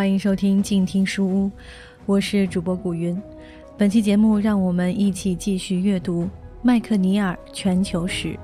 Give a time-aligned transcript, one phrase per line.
[0.00, 1.50] 欢迎收听静听书屋，
[2.06, 3.20] 我是主播古云。
[3.76, 6.26] 本期节目，让我们一起继续阅读
[6.62, 8.34] 麦克尼尔全球史。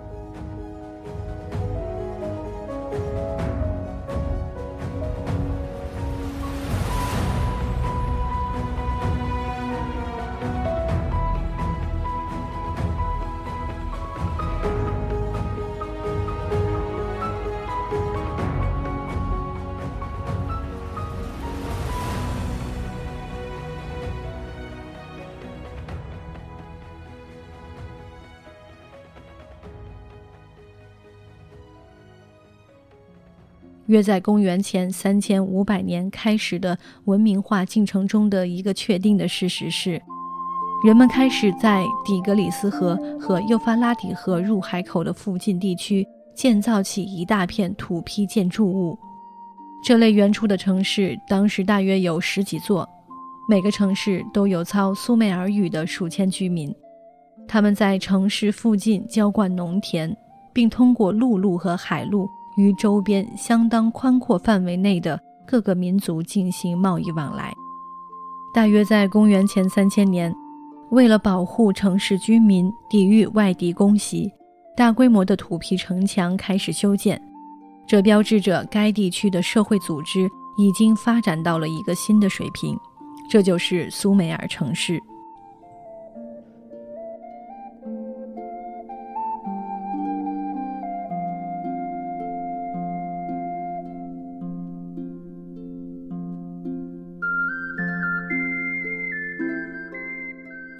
[33.86, 40.00] 约在公元前三千五百年开始的文明化进程中的一个确定的事实是，
[40.84, 48.98] 人们开始在底格里斯河和幼发拉底河入海口的附近地区建造起一大片土坯建筑物。
[49.84, 52.88] 这类原初的城市当时大约有十几座，
[53.48, 56.74] 每个城市都有操苏美尔语的数千居民。
[57.46, 60.16] 他们在城市附近浇灌农田，
[60.52, 62.28] 并通过陆路和海路。
[62.56, 67.54] 与周边相当宽阔范围内的各个民族进行贸易往来。
[68.52, 70.34] 大约在公元前三千年，
[70.90, 74.32] 为了保护城市居民抵御外敌攻袭，
[74.76, 77.20] 大规模的土坯城墙开始修建。
[77.86, 82.76] 这标志着该地区的社会组织已经发展到了一个新的水平。
[83.28, 85.00] 这就是苏美尔城市。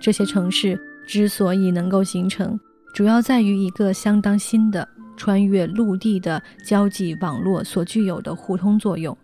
[0.00, 2.58] 这些城市之所以能够形成，
[2.94, 4.86] 主要在于一个相当新的
[5.16, 9.16] 穿越陆地的交际网络所具有的互通作用。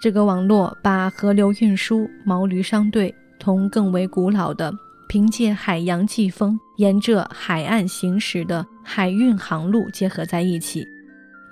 [0.00, 4.72] 这个网络把河流运输、毛驴商队同更为古老的
[5.08, 10.86] 凭借海洋季风沿着海岸行驶的海运航路结合在一起。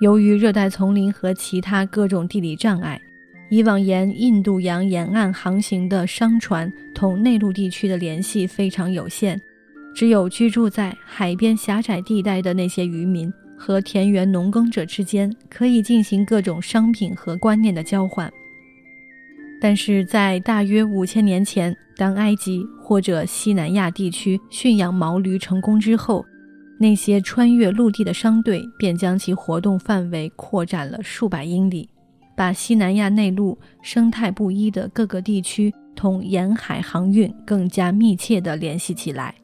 [0.01, 3.01] 由于热带丛林和其他各种地理障碍。
[3.49, 9.41] 以往沿印度洋沿岸航行的商船同内陆地区的联系非常有限，
[9.95, 18.31] 只有居住在海边狭窄地带的那些渔民和田园农耕者之间可以进行各种商品和观念的交换。
[19.61, 26.25] 但是在大约五千年前，当埃及或者西南亚地区驯养毛驴成功之后，
[26.79, 31.89] 那些穿越陆地的商队便将其活动范围扩展了数百英里。
[32.37, 39.35] 把西南亚内陆生态不一的各个地区同沿海航运更加密切地联系起来。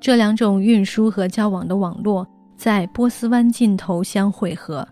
[0.00, 2.24] 这两种运输和交往的网络
[2.56, 4.86] 在波斯湾尽头相汇合，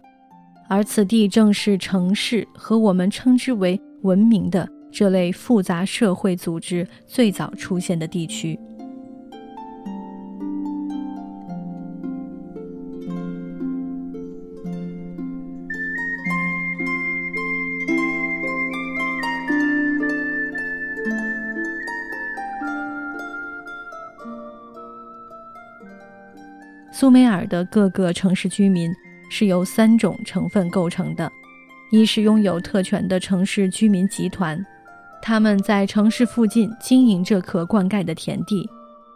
[0.69, 8.59] 而此地正是城市和我们称之为文明的这类复杂社会组织最早出现的地区。
[26.99, 28.91] 苏美尔的各个城市居民
[29.29, 31.31] 是由三种成分构成的：
[31.91, 34.59] 一是拥有特权的城市居民集团，
[35.21, 38.67] 他们在城市附近经营着可灌溉的田地，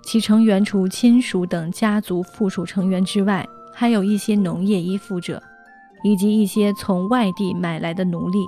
[0.05, 5.43] 其成员除亲属等家族附属成员之外，还有一些农业依附者，
[6.05, 8.41] 以及一些从外地买来的奴隶。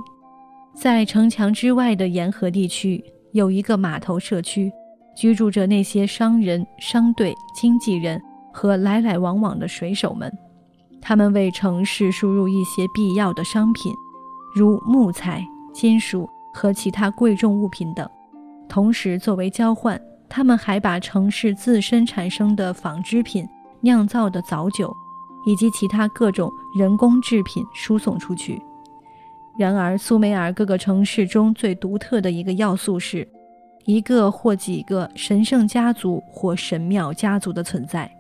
[0.74, 3.02] 在城墙之外的沿河地区，
[3.32, 4.70] 有一个码头社区，
[5.16, 8.20] 居住着那些商人、商队、经纪人。
[8.52, 10.32] 和来来往往的水手们，
[11.00, 13.92] 他们为城市输入一些必要的商品，
[14.54, 18.08] 如木材、金属和其他贵重物品等。
[18.68, 23.46] 同时，作为交换，他们还把城市自身产生的纺织品、
[23.80, 24.94] 酿造的早酒，
[25.46, 28.62] 以及其他各种人工制品输送出去。
[29.58, 33.28] 然而，苏美尔各个城市中最独特的一个要素是，
[33.84, 38.10] 一个或几个神圣家族或神庙家族的存在。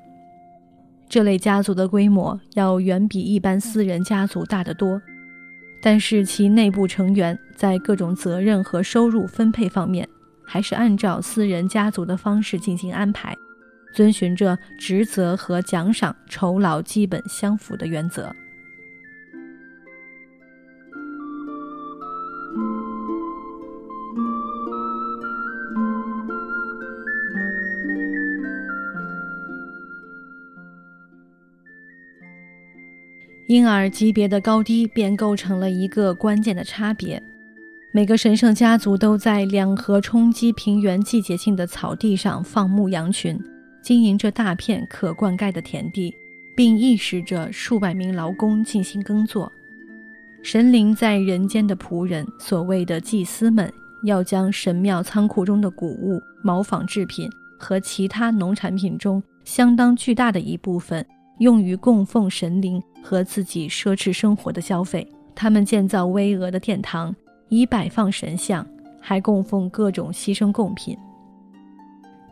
[1.12, 4.98] 这类家族的规模要远比一般私人家族大得多，
[5.82, 10.08] 但是其内部成员在各种责任和收入分配方面，
[10.42, 13.36] 还是按照私人家族的方式进行安排，
[13.94, 18.34] 遵循着职责和奖赏酬劳基本相符的原则。
[33.52, 37.22] 因而，级别的高低便构成了一个关键的差别。
[37.92, 43.38] 每个神圣家族都在两河冲积平原季节性的草地上放牧羊群，
[43.82, 46.14] 经营着大片可灌溉的田地，
[46.56, 49.52] 并意识着数百名劳工进行耕作。
[50.42, 53.70] 神灵在人间的仆人，所谓的祭司们，
[54.04, 57.28] 要将神庙仓库中的谷物、毛纺制品
[57.58, 61.04] 和其他农产品中相当巨大的一部分，
[61.38, 65.06] 用于供奉神灵和自己奢侈生活的消费。
[65.34, 67.14] 他们建造巍峨的殿堂。
[67.48, 68.66] 以摆放神像，
[68.98, 70.96] 还供奉各种牺牲贡品，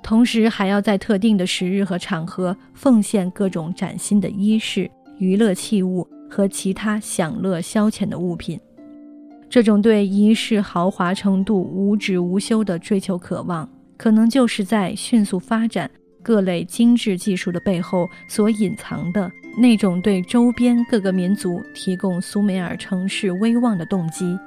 [0.02, 8.58] 同时还要在特定的时日和场合奉献各种崭新的衣饰、娱乐器物和其他享乐消遣的物品。
[9.50, 13.68] 这种对仪式豪华程度无止无休的追求渴望，
[13.98, 15.90] 可能就是在迅速发展
[16.22, 24.38] 各类精致技术的背后所隐藏的那种对周边各个民族提供苏美尔城市威望的动机。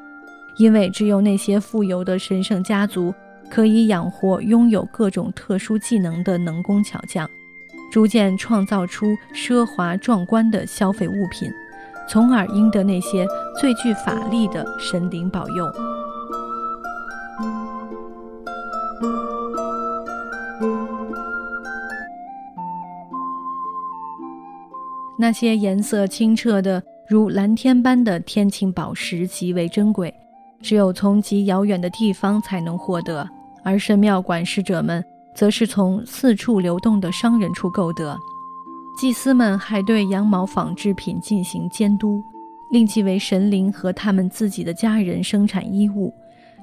[0.58, 3.12] 因为只有那些富有的神圣家族
[3.50, 7.28] 可以养活拥有各种特殊技能的能工巧匠，
[7.92, 11.50] 逐渐创造出奢华壮观的消费物品，
[12.08, 13.28] 从而赢得那些
[13.60, 15.66] 最具法力的神灵保佑。
[25.18, 30.13] 那些颜色清澈的如蓝天般的天青宝石极为珍贵。
[30.62, 33.30] 只有从极遥远的地方才能获得，
[33.63, 35.04] 而神庙管事者们
[35.36, 38.18] 则是从四处流动的商人处购得。
[38.98, 42.24] 祭司们还对羊毛纺织品进行监督，
[42.71, 46.13] 令其为神灵和他们自己的家人生产衣物，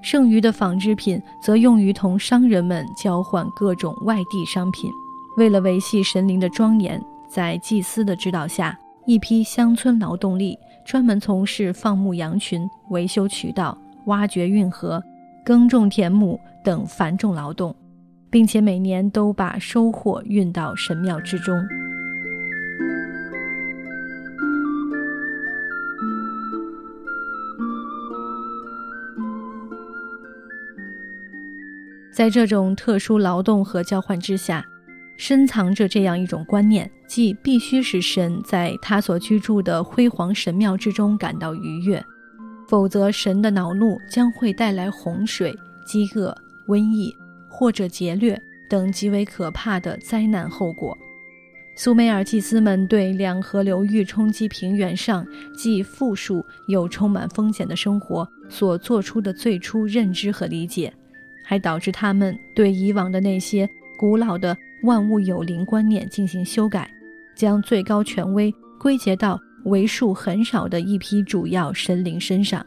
[0.00, 4.90] 剩余的纺织品则用于同商人们交换各种外地商品。
[5.36, 6.98] 为了维系神灵的庄严，
[7.32, 13.78] 在祭司的指导下，一批乡村劳动力专门从事放牧羊群、维修渠道。
[14.06, 15.00] 挖掘运河、
[15.44, 17.76] 耕种田亩等繁重劳动，
[18.30, 21.62] 并且每年都把收获运到神庙之中。
[32.10, 34.64] 在这种特殊劳动和交换之下，
[35.20, 42.02] 深藏着这样一种观念：即必须使神在他所居住的辉煌神庙之中感到愉悦。
[42.66, 45.54] 否则，神的恼怒将会带来洪水、
[45.86, 46.34] 饥饿、
[46.68, 47.14] 瘟疫
[47.50, 48.40] 或者劫掠
[48.70, 50.96] 等极为可怕的灾难后果。
[51.76, 60.90] 苏美尔祭司们对两河流域冲击平原上既富庶又充满风险的生活所做出的最初认知和理解，
[61.44, 63.68] 还导致他们对以往的那些
[64.00, 66.90] 古老的万物有灵观念进行修改，
[67.36, 68.50] 将最高权威
[68.80, 69.38] 归结到。
[69.64, 72.64] 为数很少的一批主要神灵身上，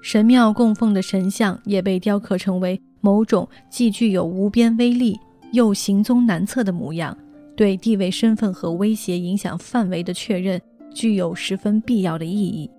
[0.00, 5.20] 神庙供奉的神像也被雕刻成为某种既具有无边威力
[5.52, 7.14] 又行踪难测的模样，
[7.54, 10.58] 对地位、身份和威胁影响范围的确认
[10.94, 12.70] 具有十分必要的意义，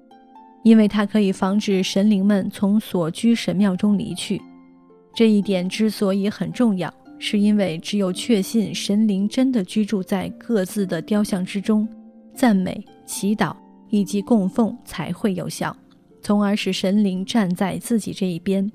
[0.63, 4.41] 因为它可以防止神灵们从所居神庙中离去。
[5.15, 11.87] 这一点之所以很重要，是因为只有确信神灵真的居住在各自的雕像之中。
[12.35, 13.55] 赞美、祈祷
[13.89, 15.73] 以及供奉才会有效，
[16.21, 18.69] 从而使神灵站在自己这一边。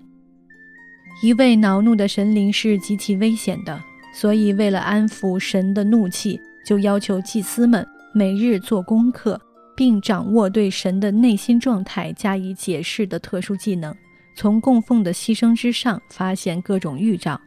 [1.22, 3.78] 一位恼怒的神灵是极其危险的，
[4.14, 9.38] 所以为了安抚神的怒气，就要求祭司们每日做功课，
[9.76, 13.94] 并掌握对神的内心状态加以解释的特殊技能，
[14.40, 17.38] 从供奉的牺牲之上发现各种预兆，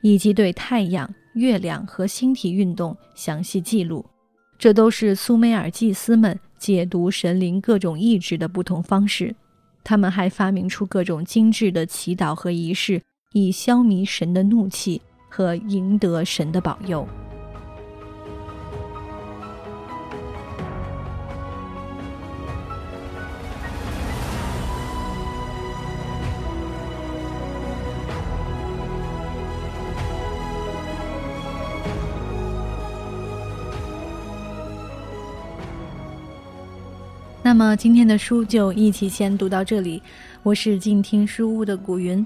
[0.00, 4.02] 以及对太阳、月亮和星体运动详细记录。
[4.58, 9.36] 这都是苏美尔祭司们解读神灵各种意志的不同方式。
[9.84, 13.02] 他们还发明出各种精致的祈祷和仪式，
[13.34, 17.06] 以消弭神的怒气和赢得神的保佑。
[37.50, 40.00] 那么今天的书就一起先读到这里。
[40.44, 42.24] 我是静听书屋的古云。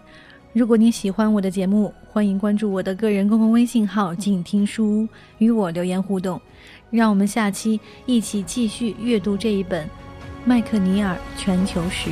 [0.52, 5.08] 如果你喜欢我的节目，欢迎关注我的个人公共微信号“静听书屋”，
[5.40, 6.38] 与我留言互动。
[6.90, 9.86] 让我们下期一起继续阅读这一本
[10.44, 12.10] 《麦克尼尔全球史》。